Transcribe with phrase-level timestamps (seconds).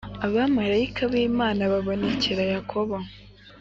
[0.25, 2.95] Abamalayika b’Imana babonekera Yakobo